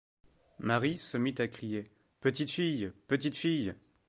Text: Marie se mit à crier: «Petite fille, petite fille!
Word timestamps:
Marie 0.57 0.97
se 0.97 1.15
mit 1.19 1.35
à 1.39 1.47
crier: 1.47 1.83
«Petite 2.21 2.49
fille, 2.49 2.91
petite 3.07 3.35
fille! 3.35 3.75